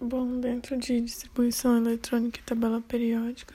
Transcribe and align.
Bom, 0.00 0.40
dentro 0.40 0.76
de 0.76 1.00
distribuição 1.00 1.76
eletrônica 1.76 2.40
e 2.40 2.42
tabela 2.42 2.80
periódica, 2.80 3.54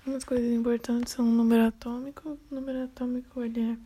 algumas 0.00 0.24
coisas 0.24 0.50
importantes 0.50 1.12
são 1.12 1.28
o 1.28 1.30
número 1.30 1.66
atômico. 1.66 2.38
O 2.50 2.54
número 2.54 2.84
atômico 2.84 3.42
ele 3.42 3.60
é, 3.60 3.76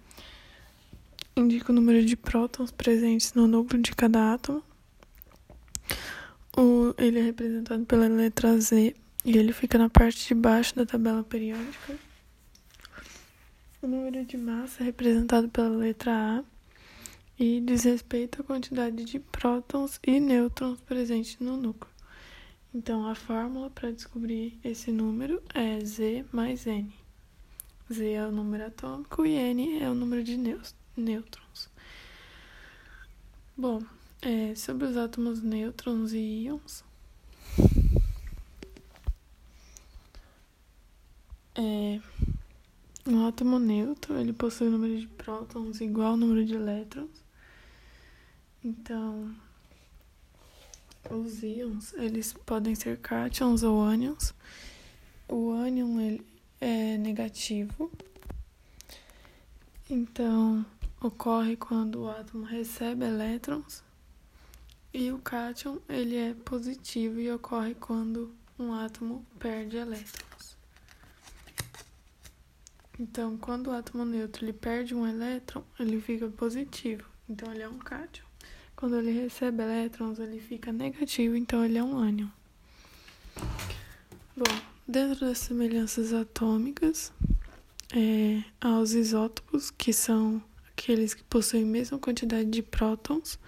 indica 1.37 1.73
o 1.73 1.75
número 1.75 2.05
de 2.07 2.17
prótons 2.17 2.71
presentes 2.71 3.35
no 3.35 3.49
núcleo 3.49 3.83
de 3.83 3.93
cada 3.97 4.35
átomo. 4.35 4.63
O, 6.57 6.95
ele 6.97 7.19
é 7.19 7.23
representado 7.23 7.85
pela 7.85 8.07
letra 8.07 8.59
Z 8.61 8.95
e 9.25 9.37
ele 9.37 9.53
fica 9.53 9.77
na 9.77 9.91
parte 9.91 10.29
de 10.29 10.35
baixo 10.35 10.77
da 10.77 10.87
tabela 10.87 11.25
periódica. 11.25 11.99
O 13.83 13.89
número 13.89 14.25
de 14.25 14.37
massa 14.37 14.85
é 14.85 14.87
representado 14.87 15.49
pela 15.49 15.69
letra 15.69 16.13
A 16.13 16.56
e 17.39 17.61
diz 17.61 17.85
respeito 17.85 18.41
à 18.41 18.45
quantidade 18.45 19.05
de 19.05 19.19
prótons 19.19 20.01
e 20.07 20.19
nêutrons 20.19 20.81
presentes 20.81 21.39
no 21.39 21.57
núcleo. 21.57 21.93
Então, 22.75 23.07
a 23.07 23.15
fórmula 23.15 23.71
para 23.71 23.93
descobrir 23.93 24.59
esse 24.65 24.91
número 24.91 25.43
é 25.55 25.79
Z 25.85 26.25
mais 26.33 26.67
N. 26.67 26.93
Z 27.93 28.11
é 28.11 28.27
o 28.27 28.33
número 28.33 28.67
atômico 28.67 29.25
e 29.25 29.35
N 29.35 29.79
é 29.81 29.89
o 29.89 29.95
número 29.95 30.25
de 30.25 30.37
nêutrons. 30.97 31.69
Bom, 33.57 33.83
é, 34.23 34.55
sobre 34.55 34.87
os 34.87 34.97
átomos 34.97 35.43
nêutrons 35.43 36.13
e 36.13 36.19
íons. 36.19 36.85
É, 41.55 42.01
um 43.07 43.27
átomo 43.27 43.59
neutro 43.59 44.19
ele 44.19 44.33
possui 44.33 44.67
o 44.69 44.71
número 44.71 44.99
de 44.99 45.07
prótons 45.07 45.81
igual 45.81 46.09
ao 46.09 46.17
número 46.19 46.45
de 46.45 46.55
elétrons 46.55 47.26
então, 48.67 49.33
os 51.09 51.41
íons, 51.45 51.93
eles 51.93 52.33
podem 52.33 52.75
ser 52.75 52.99
cátions 52.99 53.63
ou 53.63 53.81
ânions. 53.81 54.35
O 55.29 55.53
ânion 55.53 56.01
ele 56.01 56.27
é 56.61 56.99
negativo. 56.99 57.93
Então, 59.89 60.67
ocorre 61.01 61.57
quando 61.57 62.03
o 62.03 62.11
átomo 62.11 62.45
recebe 62.45 63.05
elétrons. 63.05 63.85
E 64.93 65.13
o 65.13 65.19
cátion, 65.19 65.79
ele 65.89 66.17
é 66.17 66.35
positivo 66.35 67.21
e 67.21 67.31
ocorre 67.31 67.77
quando 67.77 68.35
um 68.59 68.73
átomo 68.73 69.25
perde 69.39 69.77
elétrons. 69.77 70.57
Então, 72.99 73.37
quando 73.37 73.69
o 73.69 73.73
átomo 73.73 74.05
neutro 74.05 74.45
ele 74.45 74.53
perde 74.53 74.93
um 74.93 75.07
elétron, 75.07 75.63
ele 75.79 76.01
fica 76.01 76.27
positivo. 76.27 77.09
Então, 77.29 77.53
ele 77.53 77.63
é 77.63 77.69
um 77.69 77.79
cátion. 77.79 78.27
Quando 78.77 78.99
ele 78.99 79.11
recebe 79.11 79.63
elétrons, 79.63 80.19
ele 80.19 80.39
fica 80.39 80.71
negativo, 80.71 81.35
então 81.35 81.65
ele 81.65 81.79
é 81.79 81.83
um 81.83 81.97
ânion. 81.97 82.29
Bom, 84.37 84.45
dentro 84.87 85.21
das 85.21 85.39
semelhanças 85.39 86.13
atômicas, 86.13 87.11
é, 87.95 88.45
há 88.61 88.79
os 88.79 88.93
isótopos, 88.93 89.71
que 89.71 89.95
são 89.95 90.43
aqueles 90.71 91.15
que 91.15 91.25
possuem 91.25 91.63
a 91.63 91.67
mesma 91.67 91.99
quantidade 91.99 92.51
de 92.51 92.63
prótons. 92.63 93.39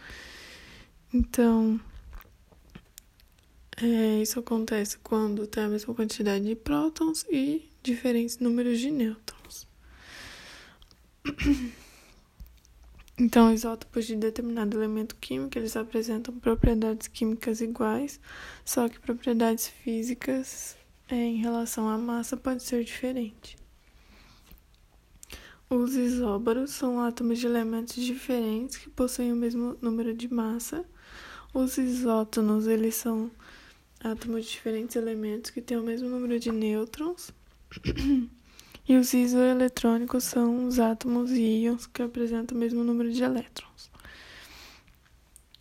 Então, 1.13 1.79
é, 3.77 4.23
isso 4.23 4.41
acontece 4.41 4.97
quando 4.99 5.47
tem 5.47 5.65
a 5.65 5.69
mesma 5.69 5.95
quantidade 5.95 6.43
de 6.43 6.57
prótons 6.57 7.27
e 7.31 7.69
diferentes 7.83 8.39
números 8.39 8.81
de 8.81 8.91
nêutrons. 8.91 9.69
Então, 13.21 13.53
isótopos 13.53 14.07
de 14.07 14.15
determinado 14.15 14.79
elemento 14.79 15.17
químico, 15.17 15.59
eles 15.59 15.77
apresentam 15.77 16.39
propriedades 16.39 17.09
químicas 17.09 17.61
iguais, 17.61 18.21
só 18.65 18.89
que 18.89 19.01
propriedades 19.01 19.67
físicas 19.67 20.77
é, 21.09 21.17
em 21.17 21.39
relação 21.39 21.89
à 21.89 21.99
massa 21.99 22.37
pode 22.37 22.63
ser 22.63 22.85
diferente. 22.85 23.59
Os 25.69 25.97
isóbaros 25.97 26.71
são 26.71 27.01
átomos 27.01 27.41
de 27.41 27.47
elementos 27.47 27.97
diferentes 27.97 28.77
que 28.77 28.89
possuem 28.89 29.33
o 29.33 29.37
mesmo 29.37 29.77
número 29.83 30.15
de 30.15 30.33
massa. 30.33 30.85
Os 31.53 31.77
isótonos, 31.77 32.69
eles 32.69 32.95
são 32.95 33.33
átomos 34.01 34.45
de 34.45 34.53
diferentes 34.53 34.95
elementos 34.95 35.51
que 35.51 35.61
têm 35.61 35.77
o 35.77 35.83
mesmo 35.83 36.09
número 36.09 36.39
de 36.39 36.53
nêutrons. 36.53 37.33
E 38.89 38.97
os 38.97 39.13
isoeletrônicos 39.13 40.25
são 40.25 40.67
os 40.67 40.81
átomos 40.81 41.31
e 41.31 41.43
íons 41.43 41.87
que 41.87 42.01
apresentam 42.01 42.57
o 42.57 42.61
mesmo 42.61 42.83
número 42.83 43.13
de 43.13 43.23
elétrons. 43.23 43.91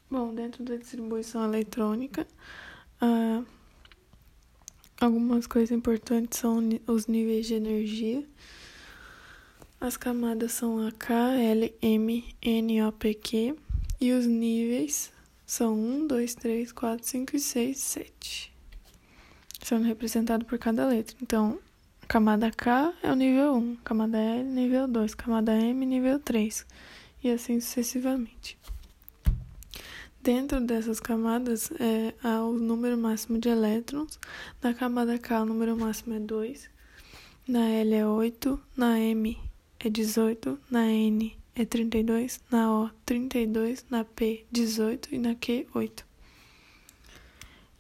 Bom, 0.10 0.34
dentro 0.34 0.64
da 0.64 0.78
distribuição 0.78 1.44
eletrônica, 1.44 2.26
ah, 3.02 3.44
algumas 5.02 5.46
coisas 5.46 5.72
importantes 5.72 6.40
são 6.40 6.60
os 6.88 7.08
níveis 7.08 7.46
de 7.46 7.56
energia. 7.56 8.24
As 9.82 9.98
camadas 9.98 10.54
são 10.54 10.88
a 10.88 10.92
K, 10.94 11.14
L, 11.38 11.76
M, 11.82 12.36
N, 12.42 12.84
O, 12.84 12.92
P, 12.94 13.14
Q. 13.14 13.56
E 14.00 14.14
os 14.14 14.26
níveis 14.26 15.12
são 15.46 15.74
1, 15.74 16.08
2, 16.08 16.36
3, 16.36 16.72
4, 16.72 17.06
5 17.06 17.36
e 17.36 17.40
6, 17.40 17.78
7. 17.78 18.54
Sendo 19.62 19.86
representados 19.86 20.48
por 20.48 20.58
cada 20.58 20.88
letra. 20.88 21.18
Então, 21.22 21.60
Camada 22.08 22.50
K 22.52 22.94
é 23.04 23.12
o 23.12 23.16
nível 23.16 23.56
1, 23.56 23.76
camada 23.84 24.18
L, 24.18 24.44
nível 24.46 24.88
2, 24.88 25.14
camada 25.14 25.54
M, 25.54 25.86
nível 25.86 26.18
3, 26.18 26.66
e 27.22 27.30
assim 27.30 27.60
sucessivamente. 27.60 28.58
Dentro 30.22 30.62
dessas 30.62 31.02
camadas 31.02 31.70
é, 31.74 32.14
há 32.24 32.46
o 32.46 32.54
número 32.54 32.98
máximo 32.98 33.38
de 33.38 33.50
elétrons. 33.50 34.18
Na 34.62 34.74
camada 34.74 35.20
K, 35.20 35.42
o 35.42 35.46
número 35.46 35.76
máximo 35.76 36.14
é 36.14 36.20
2. 36.22 36.70
Na 37.46 37.68
L 37.68 37.94
é 37.94 38.08
8. 38.08 38.58
Na 38.78 38.98
M 38.98 39.38
é 39.78 39.90
18. 39.90 40.58
Na 40.72 40.86
N 40.86 41.38
é 41.56 41.66
32. 41.66 42.40
Na 42.50 42.72
O, 42.72 42.90
32. 43.06 43.86
Na 43.90 44.06
P, 44.06 44.46
18. 44.50 45.14
E 45.14 45.18
na 45.18 45.36
Q, 45.36 45.68
8. 45.74 46.06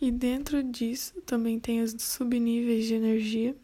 E 0.01 0.11
dentro 0.11 0.61
disso 0.61 1.13
também 1.25 1.61
tem 1.61 1.81
os 1.81 1.95
subníveis 1.97 2.85
de 2.87 2.93
energia 2.93 3.55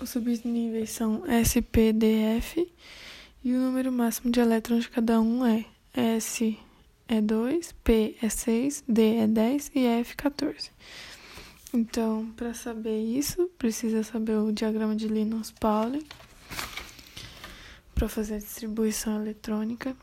os 0.00 0.10
subníveis 0.10 0.90
são 0.90 1.24
S, 1.26 1.60
P, 1.62 1.92
D, 1.92 2.06
F 2.38 2.70
e 3.42 3.54
o 3.54 3.58
número 3.58 3.90
máximo 3.92 4.30
de 4.30 4.40
elétrons 4.40 4.84
de 4.84 4.90
cada 4.90 5.20
um 5.20 5.44
é 5.44 5.64
S 5.94 6.58
é 7.08 7.20
2, 7.20 7.72
P 7.84 8.16
é 8.20 8.28
6, 8.28 8.84
D 8.86 9.16
é 9.16 9.26
10 9.26 9.70
e 9.74 9.86
F 9.86 10.16
14. 10.16 10.70
Então, 11.72 12.32
para 12.36 12.54
saber 12.54 12.98
isso, 13.02 13.50
precisa 13.58 14.02
saber 14.02 14.36
o 14.38 14.52
diagrama 14.52 14.96
de 14.96 15.08
Linus-Pauling 15.08 16.06
para 17.94 18.08
fazer 18.08 18.34
a 18.34 18.38
distribuição 18.38 19.20
eletrônica. 19.20 19.96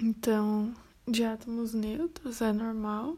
Então, 0.00 0.74
de 1.06 1.24
átomos 1.24 1.72
neutros 1.72 2.40
é 2.40 2.52
normal 2.52 3.16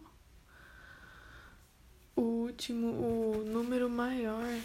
o 2.17 2.23
último, 2.23 2.87
o 2.89 3.45
número 3.45 3.89
maior 3.89 4.59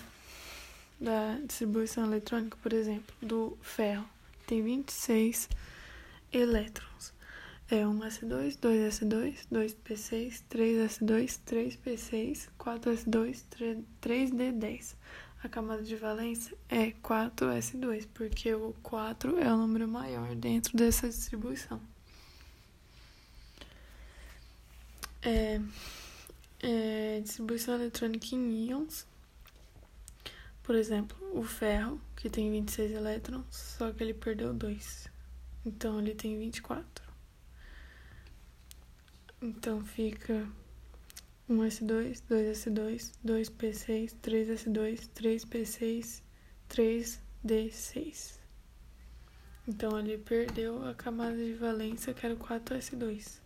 da 1.00 1.38
distribuição 1.46 2.06
eletrônica, 2.06 2.58
por 2.64 2.72
exemplo, 2.72 3.14
do 3.22 3.58
ferro, 3.62 4.08
tem 4.48 4.64
26 4.64 5.50
elétrons. 6.32 7.14
É 7.70 7.84
1s2, 7.84 8.58
2s2, 8.58 9.48
2p6, 9.52 10.44
3s2, 10.50 11.40
3p6, 11.46 12.50
4s2, 12.60 13.44
3d10. 14.02 14.96
A 15.44 15.50
camada 15.50 15.82
de 15.82 15.96
valência 15.96 16.56
é 16.70 16.92
4s2, 16.92 18.08
porque 18.14 18.54
o 18.54 18.76
4 18.84 19.40
é 19.40 19.52
o 19.52 19.58
número 19.58 19.88
maior 19.88 20.36
dentro 20.36 20.78
dessa 20.78 21.08
distribuição. 21.08 21.82
É, 25.24 25.62
é, 26.62 27.20
distribuição 27.22 27.76
eletrônica 27.76 28.36
em 28.36 28.68
íons. 28.68 29.08
Por 30.64 30.76
exemplo, 30.76 31.18
o 31.34 31.44
ferro, 31.44 32.00
que 32.16 32.30
tem 32.30 32.52
26 32.52 32.92
elétrons, 32.92 33.46
só 33.50 33.92
que 33.92 34.04
ele 34.04 34.14
perdeu 34.14 34.54
2. 34.54 35.10
Então 35.66 36.00
ele 36.00 36.16
tem 36.16 36.38
24. 36.38 37.12
Então 39.42 39.84
fica 39.84 40.48
1s2, 41.50 42.22
2s2, 42.30 43.12
2p6, 43.26 44.16
3s2, 44.22 45.10
3p6, 45.16 46.22
3d6. 46.70 48.40
Então 49.68 49.98
ele 50.00 50.18
perdeu 50.18 50.86
a 50.88 50.94
camada 50.94 51.36
de 51.36 51.54
valência 51.54 52.14
que 52.14 52.26
era 52.26 52.36
o 52.36 52.38
4s2. 52.38 53.40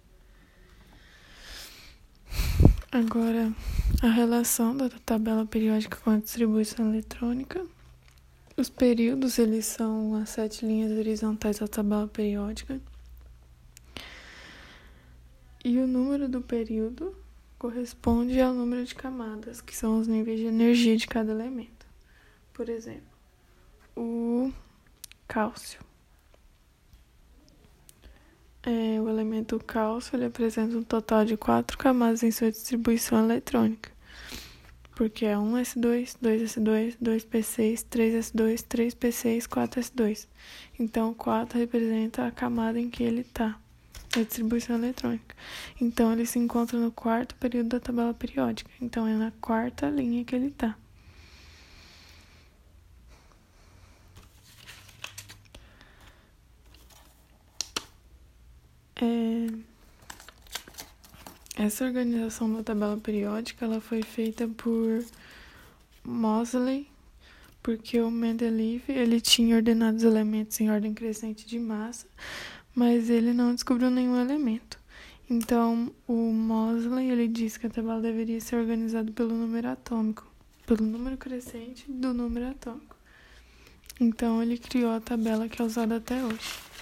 Agora, 2.92 3.54
a 4.02 4.08
relação 4.08 4.76
da 4.76 4.90
tabela 5.06 5.46
periódica 5.46 5.98
com 5.98 6.12
a 6.12 6.18
distribuição 6.18 6.94
eletrônica. 6.94 7.66
Os 8.56 8.70
períodos, 8.70 9.38
eles 9.38 9.66
são 9.66 10.16
as 10.16 10.30
sete 10.30 10.66
linhas 10.66 10.92
horizontais 10.92 11.60
da 11.60 11.68
tabela 11.68 12.08
periódica. 12.08 12.80
E 15.64 15.78
o 15.80 15.88
número 15.88 16.30
do 16.30 16.42
período 16.42 17.16
corresponde 17.58 18.40
ao 18.40 18.54
número 18.54 18.86
de 18.86 18.96
camadas, 18.96 19.60
que 19.60 19.76
são 19.76 20.00
os 20.00 20.08
níveis 20.08 20.40
de 20.40 20.46
energia 20.46 20.96
de 20.96 21.08
cada 21.08 21.32
elemento. 21.32 21.86
Por 22.54 22.70
exemplo, 22.70 23.02
o 23.96 24.54
cálcio. 25.28 25.80
É, 28.66 29.00
o 29.00 29.08
elemento 29.08 29.60
cálcio 29.60 30.16
ele 30.16 30.26
apresenta 30.26 30.76
um 30.76 30.82
total 30.82 31.24
de 31.24 31.38
quatro 31.38 31.78
camadas 31.78 32.24
em 32.24 32.32
sua 32.32 32.50
distribuição 32.50 33.24
eletrônica, 33.24 33.92
porque 34.96 35.24
é 35.24 35.36
1s2, 35.36 36.18
2s2, 36.20 36.98
2p6, 37.00 37.86
3s2, 37.88 38.64
3p6, 38.64 39.44
4s2. 39.44 40.28
Então, 40.80 41.12
o 41.12 41.16
4 41.16 41.60
representa 41.60 42.26
a 42.26 42.32
camada 42.32 42.80
em 42.80 42.90
que 42.90 43.04
ele 43.04 43.22
está 43.22 43.56
da 44.16 44.24
distribuição 44.24 44.78
eletrônica. 44.78 45.36
Então, 45.80 46.12
ele 46.12 46.26
se 46.26 46.40
encontra 46.40 46.80
no 46.80 46.92
quarto 46.92 47.36
período 47.36 47.70
da 47.70 47.80
tabela 47.80 48.16
periódica. 48.16 48.72
Então, 48.82 49.06
é 49.06 49.14
na 49.14 49.32
quarta 49.40 49.88
linha 49.90 50.26
que 50.26 50.36
ele 50.36 50.48
está. 50.48 50.76
É... 59.02 59.48
Essa 61.58 61.86
organização 61.86 62.54
da 62.54 62.64
tabela 62.64 62.98
periódica 62.98 63.66
ela 63.66 63.80
foi 63.80 64.02
feita 64.02 64.48
por 64.48 65.04
Mosley, 66.04 66.88
porque 67.64 68.00
o 68.02 68.12
Mendeleev 68.12 68.84
ele 68.90 69.22
tinha 69.22 69.56
ordenado 69.56 69.98
os 69.98 70.04
elementos 70.04 70.60
em 70.60 70.70
ordem 70.70 70.94
crescente 70.94 71.48
de 71.48 71.58
massa, 71.58 72.08
mas 72.76 73.10
ele 73.10 73.34
não 73.34 73.56
descobriu 73.56 73.90
nenhum 73.90 74.20
elemento. 74.20 74.78
Então, 75.30 75.92
o 76.08 76.32
Mosley 76.32 77.10
ele 77.10 77.28
disse 77.28 77.60
que 77.60 77.68
a 77.68 77.70
tabela 77.70 78.02
deveria 78.02 78.40
ser 78.40 78.58
organizada 78.58 79.12
pelo 79.12 79.34
número 79.34 79.70
atômico, 79.70 80.30
pelo 80.68 80.86
número 80.86 81.18
crescente 81.18 81.86
do 81.90 82.14
número 82.14 82.50
atômico. 82.50 82.96
Então, 84.00 84.44
ele 84.44 84.58
criou 84.58 84.92
a 84.92 85.00
tabela 85.00 85.50
que 85.50 85.62
é 85.62 85.66
usada 85.66 85.96
até 85.96 86.24
hoje. 86.24 86.75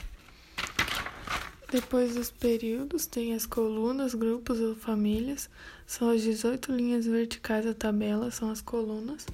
Depois 1.74 2.14
dos 2.14 2.30
períodos, 2.30 3.08
tem 3.08 3.34
as 3.34 3.48
colunas, 3.48 4.14
grupos 4.14 4.60
ou 4.60 4.76
famílias. 4.76 5.50
São 5.88 6.08
as 6.12 6.22
18 6.22 6.72
linhas 6.72 7.08
verticais 7.08 7.66
da 7.66 7.74
tabela, 7.74 8.30
são 8.30 8.52
as 8.52 8.62
colunas. 8.62 9.26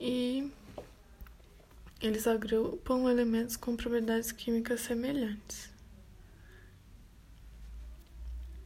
E 0.00 0.50
eles 2.02 2.26
agrupam 2.26 3.08
elementos 3.08 3.54
com 3.56 3.76
propriedades 3.76 4.32
químicas 4.32 4.80
semelhantes. 4.80 5.70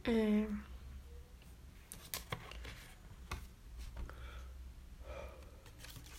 É... 0.05 0.47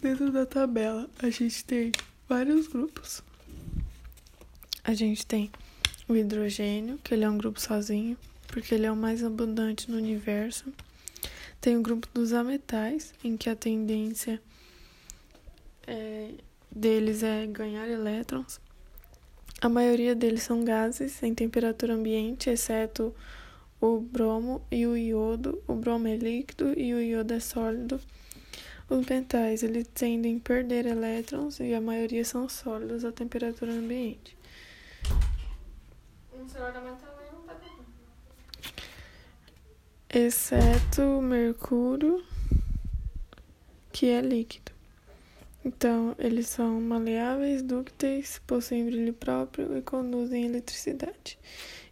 Dentro 0.00 0.30
da 0.30 0.46
tabela, 0.46 1.10
a 1.20 1.28
gente 1.30 1.64
tem 1.64 1.90
vários 2.28 2.68
grupos. 2.68 3.24
A 4.84 4.94
gente 4.94 5.26
tem 5.26 5.50
o 6.12 6.16
hidrogênio, 6.16 6.98
que 7.02 7.14
ele 7.14 7.24
é 7.24 7.30
um 7.30 7.38
grupo 7.38 7.60
sozinho, 7.60 8.16
porque 8.48 8.74
ele 8.74 8.86
é 8.86 8.92
o 8.92 8.96
mais 8.96 9.24
abundante 9.24 9.90
no 9.90 9.96
universo. 9.96 10.72
Tem 11.60 11.76
o 11.76 11.82
grupo 11.82 12.08
dos 12.12 12.32
ametais, 12.32 13.14
em 13.22 13.36
que 13.36 13.48
a 13.48 13.56
tendência 13.56 14.40
é 15.86 16.30
deles 16.74 17.22
é 17.22 17.46
ganhar 17.46 17.86
elétrons. 17.88 18.60
A 19.60 19.68
maioria 19.68 20.14
deles 20.14 20.42
são 20.42 20.64
gases 20.64 21.22
em 21.22 21.34
temperatura 21.34 21.94
ambiente, 21.94 22.50
exceto 22.50 23.14
o 23.80 24.00
bromo 24.00 24.62
e 24.70 24.86
o 24.86 24.96
iodo. 24.96 25.62
O 25.68 25.74
bromo 25.74 26.08
é 26.08 26.16
líquido 26.16 26.72
e 26.78 26.94
o 26.94 27.00
iodo 27.00 27.34
é 27.34 27.40
sólido. 27.40 28.00
Os 28.88 29.06
metais 29.06 29.62
eles 29.62 29.86
tendem 29.94 30.38
a 30.38 30.40
perder 30.40 30.86
elétrons 30.86 31.60
e 31.60 31.74
a 31.74 31.80
maioria 31.80 32.24
são 32.24 32.48
sólidos 32.48 33.04
a 33.04 33.12
temperatura 33.12 33.72
ambiente. 33.72 34.36
Exceto 40.14 41.02
o 41.02 41.22
mercúrio, 41.22 42.22
que 43.90 44.08
é 44.08 44.20
líquido. 44.20 44.72
Então, 45.64 46.14
eles 46.18 46.48
são 46.48 46.80
maleáveis, 46.80 47.62
dúcteis, 47.62 48.40
possuem 48.46 48.84
brilho 48.84 49.14
próprio 49.14 49.76
e 49.76 49.82
conduzem 49.82 50.44
eletricidade. 50.44 51.38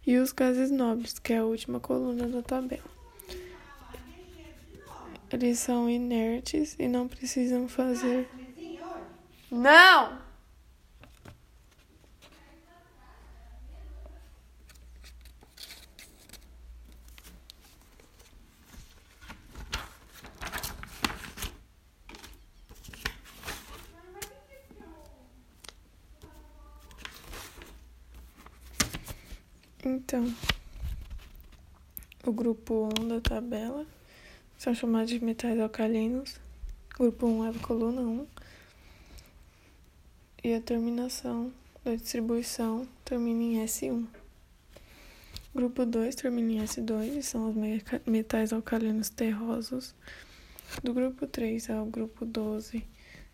E 0.05 0.17
os 0.17 0.31
gases 0.31 0.69
nobres, 0.69 1.17
que 1.17 1.33
é 1.33 1.37
a 1.37 1.45
última 1.45 1.79
coluna 1.79 2.27
da 2.27 2.41
tabela. 2.41 2.83
Eles 5.31 5.59
são 5.59 5.89
inertes 5.89 6.75
e 6.77 6.87
não 6.87 7.07
precisam 7.07 7.67
fazer. 7.67 8.29
Não! 9.49 10.30
Então, 29.93 30.33
o 32.25 32.31
grupo 32.31 32.87
1 32.97 33.09
da 33.09 33.19
tabela 33.19 33.85
são 34.57 34.73
chamados 34.73 35.09
de 35.09 35.21
metais 35.21 35.59
alcalinos. 35.59 36.39
Grupo 36.97 37.27
1 37.27 37.45
é 37.45 37.49
a 37.49 37.53
coluna 37.59 38.01
1. 38.01 38.27
E 40.45 40.53
a 40.53 40.61
terminação 40.61 41.51
da 41.83 41.93
distribuição 41.93 42.87
termina 43.03 43.43
em 43.43 43.65
S1. 43.65 44.07
Grupo 45.53 45.85
2 45.85 46.15
termina 46.15 46.53
em 46.53 46.65
S2 46.65 47.17
e 47.17 47.21
são 47.21 47.49
os 47.49 47.55
metais 48.05 48.53
alcalinos 48.53 49.09
terrosos. 49.09 49.93
Do 50.81 50.93
grupo 50.93 51.27
3 51.27 51.69
ao 51.69 51.85
grupo 51.85 52.25
12 52.25 52.81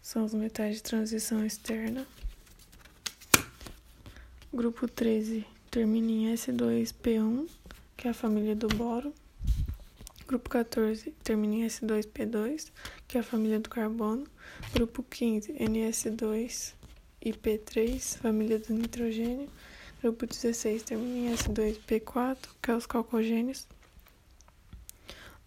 são 0.01 0.25
os 0.25 0.33
metais 0.33 0.77
de 0.77 0.83
transição 0.83 1.45
externa. 1.45 2.07
Grupo 4.51 4.87
13 4.87 5.45
termina 5.77 6.11
em 6.11 6.33
S2P1, 6.33 7.47
que 7.95 8.07
é 8.07 8.09
a 8.09 8.13
família 8.13 8.55
do 8.55 8.67
boro. 8.67 9.13
Grupo 10.27 10.49
14 10.49 11.11
termina 11.23 11.53
em 11.53 11.67
S2P2, 11.67 12.71
que 13.07 13.15
é 13.15 13.19
a 13.19 13.23
família 13.23 13.59
do 13.59 13.69
carbono. 13.69 14.25
Grupo 14.73 15.03
15, 15.03 15.53
NS2 15.53 16.73
e 17.21 17.31
P3, 17.31 18.17
família 18.17 18.57
do 18.57 18.73
nitrogênio. 18.73 19.47
Grupo 20.01 20.25
16 20.25 20.81
termina 20.81 21.29
em 21.29 21.35
S2P4, 21.35 22.37
que 22.59 22.71
é 22.71 22.75
os 22.75 22.87
calcogênios. 22.87 23.67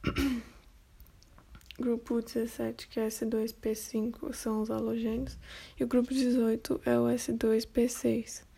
grupo 1.77 2.23
17, 2.23 2.87
que 2.87 3.01
é 3.01 3.09
S2P5, 3.09 4.33
são 4.33 4.63
os 4.63 4.71
halogênios. 4.71 5.37
E 5.77 5.83
o 5.83 5.89
grupo 5.89 6.15
18 6.15 6.83
é 6.85 6.97
o 6.97 7.07
S2P6. 7.07 8.49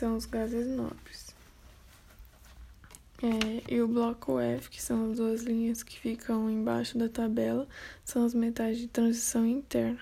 São 0.00 0.16
os 0.16 0.24
gases 0.24 0.66
nobres. 0.66 1.34
É, 3.22 3.74
e 3.74 3.82
o 3.82 3.86
bloco 3.86 4.40
F, 4.40 4.70
que 4.70 4.80
são 4.80 5.10
as 5.10 5.18
duas 5.18 5.42
linhas 5.42 5.82
que 5.82 6.00
ficam 6.00 6.48
embaixo 6.48 6.96
da 6.96 7.06
tabela, 7.06 7.68
são 8.02 8.24
os 8.24 8.32
metais 8.32 8.78
de 8.78 8.88
transição 8.88 9.46
interna. 9.46 10.00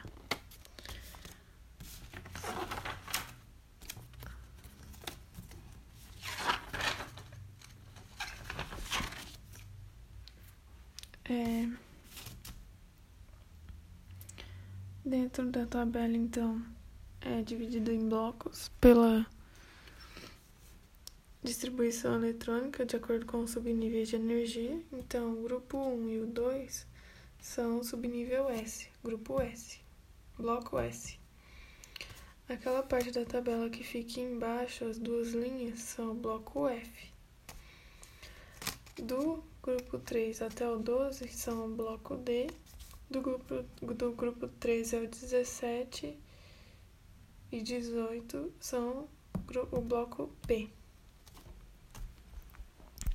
É, 11.25 11.69
dentro 15.05 15.50
da 15.50 15.67
tabela, 15.67 16.17
então, 16.17 16.62
é 17.21 17.43
dividido 17.43 17.90
em 17.90 18.09
blocos 18.09 18.71
pela 18.81 19.26
distribuição 21.42 22.16
eletrônica 22.16 22.85
de 22.85 22.97
acordo 22.97 23.25
com 23.26 23.38
o 23.38 23.49
subnível 23.49 24.04
de 24.04 24.16
energia. 24.16 24.80
Então, 24.92 25.33
o 25.33 25.42
grupo 25.42 25.78
1 25.78 26.09
e 26.11 26.21
o 26.21 26.26
2 26.26 26.87
são 27.40 27.83
subnível 27.85 28.49
S, 28.49 28.88
grupo 29.02 29.40
S, 29.40 29.80
bloco 30.37 30.78
S. 30.78 31.18
Aquela 32.49 32.83
parte 32.83 33.11
da 33.11 33.25
tabela 33.25 33.68
que 33.68 33.85
fica 33.85 34.21
embaixo, 34.21 34.85
as 34.85 34.99
duas 34.99 35.33
linhas, 35.33 35.80
são 35.80 36.12
o 36.12 36.14
bloco 36.14 36.66
F. 36.66 37.12
Do 38.97 39.45
grupo 39.62 39.99
3 39.99 40.42
até 40.42 40.68
o 40.68 40.78
12 40.78 41.28
são 41.28 41.66
o 41.66 41.75
bloco 41.76 42.16
D. 42.16 42.49
Do 43.11 43.21
grupo, 43.21 43.62
do 43.80 44.12
grupo 44.12 44.49
13 44.49 44.97
ao 44.97 45.07
17 45.07 46.18
e 47.52 47.62
18 47.62 48.52
são 48.61 49.09
o 49.71 49.80
bloco 49.80 50.30
P. 50.47 50.68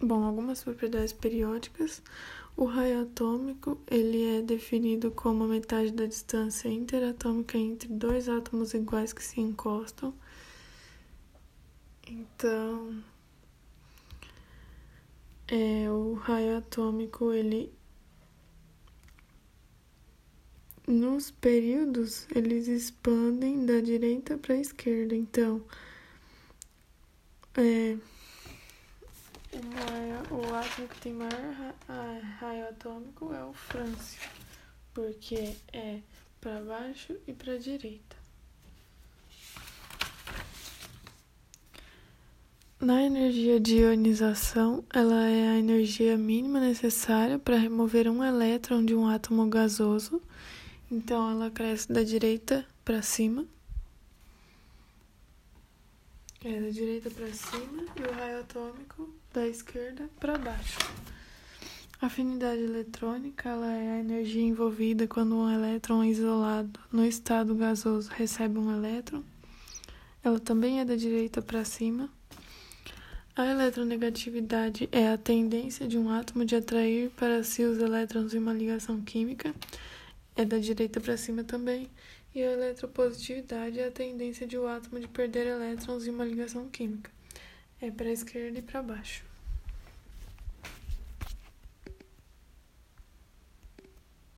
Bom, 0.06 0.26
algumas 0.26 0.62
propriedades 0.62 1.14
periódicas. 1.14 2.04
O 2.58 2.66
raio 2.66 3.04
atômico 3.04 3.80
ele 3.88 4.38
é 4.38 4.42
definido 4.42 5.10
como 5.12 5.46
a 5.46 5.48
metade 5.48 5.94
da 5.94 6.06
distância 6.06 6.68
interatômica 6.68 7.58
entre 7.58 7.88
dois 7.88 8.28
átomos 8.28 8.74
iguais 8.74 9.14
que 9.14 9.24
se 9.24 9.40
encostam. 9.40 10.14
Então, 12.06 13.02
é, 15.48 15.90
o 15.90 16.16
raio 16.16 16.58
atômico 16.58 17.32
ele 17.32 17.72
nos 20.86 21.32
períodos 21.32 22.28
eles 22.36 22.68
expandem 22.68 23.66
da 23.66 23.80
direita 23.80 24.38
para 24.38 24.56
a 24.56 24.60
esquerda. 24.60 25.16
Então, 25.16 25.64
é, 27.56 27.98
maior, 29.62 29.93
o 30.32 30.56
átomo 30.56 30.88
que 30.88 31.02
tem 31.02 31.14
maior 31.14 31.74
raio 32.40 32.70
atômico 32.70 33.34
é 33.34 33.44
o 33.44 33.54
frâncio, 33.54 34.22
porque 34.94 35.56
é 35.72 36.00
para 36.40 36.62
baixo 36.62 37.16
e 37.28 37.34
para 37.34 37.58
direita. 37.58 38.16
Na 42.80 43.02
energia 43.02 43.60
de 43.60 43.78
ionização, 43.78 44.84
ela 44.94 45.30
é 45.30 45.50
a 45.50 45.58
energia 45.58 46.18
mínima 46.18 46.60
necessária 46.60 47.40
para 47.40 47.56
remover 47.56 48.10
um 48.10 48.24
elétron 48.24 48.84
de 48.84 48.94
um 48.94 49.08
átomo 49.08 49.48
gasoso 49.48 50.22
então 50.94 51.28
ela 51.32 51.50
cresce 51.50 51.92
da 51.92 52.04
direita 52.04 52.64
para 52.86 53.02
cima. 53.02 53.48
É 56.46 56.60
da 56.60 56.70
direita 56.70 57.10
para 57.10 57.32
cima 57.32 57.86
e 57.96 58.02
o 58.02 58.12
raio 58.12 58.42
atômico 58.42 59.10
da 59.34 59.48
esquerda 59.48 60.10
para 60.20 60.38
baixo. 60.38 60.78
A 62.02 62.08
afinidade 62.08 62.62
eletrônica 62.62 63.48
ela 63.48 63.72
é 63.72 63.92
a 63.92 64.00
energia 64.00 64.42
envolvida 64.42 65.08
quando 65.08 65.38
um 65.38 65.50
elétron 65.50 66.04
isolado 66.04 66.78
no 66.92 67.06
estado 67.06 67.56
gasoso 67.56 68.10
recebe 68.10 68.60
um 68.60 68.76
elétron. 68.76 69.24
Ela 70.22 70.38
também 70.38 70.82
é 70.82 70.86
da 70.86 70.98
direita 70.98 71.42
para 71.42 71.64
cima. 71.64 72.10
A 73.34 73.46
eletronegatividade 73.46 74.90
é 74.92 75.14
a 75.14 75.18
tendência 75.18 75.88
de 75.88 75.98
um 75.98 76.10
átomo 76.10 76.44
de 76.44 76.58
atrair 76.58 77.10
para 77.12 77.42
si 77.42 77.64
os 77.64 77.78
elétrons 77.78 78.34
em 78.34 78.40
uma 78.40 78.52
ligação 78.52 79.00
química 79.00 79.56
é 80.36 80.44
da 80.44 80.58
direita 80.58 81.00
para 81.00 81.16
cima 81.16 81.44
também, 81.44 81.88
e 82.34 82.42
a 82.44 82.52
eletropositividade 82.52 83.80
é 83.80 83.88
a 83.88 83.92
tendência 83.92 84.48
de 84.48 84.58
o 84.58 84.64
um 84.64 84.68
átomo 84.68 85.00
de 85.00 85.08
perder 85.08 85.48
elétrons 85.48 86.08
em 86.08 86.10
uma 86.10 86.26
ligação 86.26 86.68
química. 86.70 87.12
É 87.82 87.92
para 87.92 88.08
a 88.08 88.14
esquerda 88.14 88.60
e 88.60 88.62
para 88.62 88.82
baixo. 88.82 89.33